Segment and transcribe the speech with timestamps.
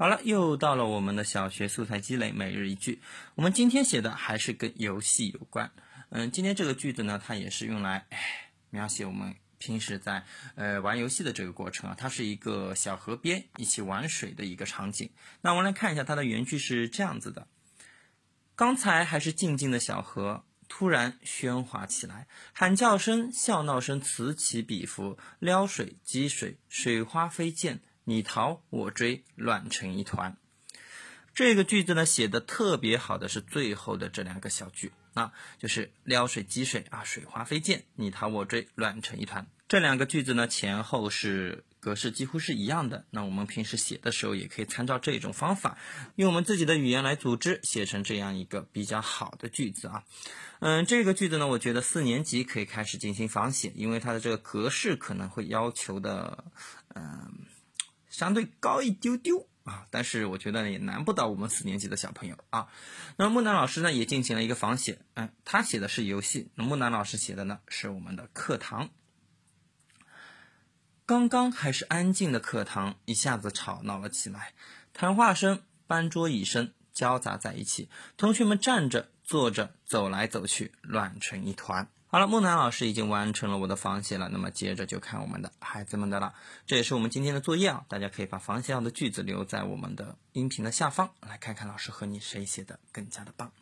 [0.00, 3.02] 好了，又到了我们的小学素材积累每日一句。
[3.34, 5.70] 我们今天写的还是跟游戏有关。
[6.08, 8.06] 嗯，今天这个句子呢，它也是用来
[8.70, 10.24] 描写我们平时在
[10.54, 11.96] 呃玩游戏的这个过程啊。
[11.98, 15.10] 它是一个小河边一起玩水的一个场景。
[15.42, 17.46] 那我们来看一下它的原句是这样子的：
[18.56, 27.82] 刚才还是静静的小河，突然喧哗起来，喊叫声、笑闹声此起彼伏，撩水、击水，水花飞溅。
[28.04, 30.36] 你逃我追，乱成一团。
[31.32, 39.46] 这个句子呢，写的特别好的是最后的这两个小句啊，就是撩水击水啊，水花飞溅，你逃我追，乱成一团。
[39.68, 43.06] 这两个句子呢，前后是格式几乎是一样的。
[43.10, 45.78] 那我们平时写的时候，也可以参照这种方法，
[46.16, 50.02] 用我们自己的语言来组织，写成这样一个比较好的句子啊。
[50.58, 56.44] 嗯，这个句子呢，我觉得四年级可以开始进行仿写，因为它的这个格式可能会要求的，
[56.94, 57.46] 嗯。
[58.10, 62.68] 相对高一丢丢啊，但是我觉得也难不倒我们四年级的小朋友啊。
[63.16, 68.90] 那么木南老师呢也进行了一个仿写，嗯，他写的是游戏，那木南老师写的呢是我们的课堂。
[71.06, 74.54] 刚刚还是安静的课堂，一下子吵闹了起来，
[74.92, 81.86] 谈话声、搬桌椅声交杂在一起，同学们站着、坐着、走来走去，乱成一团。
[82.08, 86.34] 好了，木楠老师已经完成了我的仿写了，那么接着就看我们的孩子们的了。
[86.66, 93.52] 这也是我们今天的作业啊，大家可以把仿写好的句子留在我们的音频的下方，来看看老师和你谁写的更加的棒。